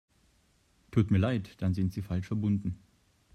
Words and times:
Tut 0.89 1.11
mir 1.11 1.19
leid, 1.19 1.47
dann 1.61 1.75
sind 1.75 1.93
Sie 1.93 2.01
falsch 2.01 2.25
verbunden. 2.25 2.79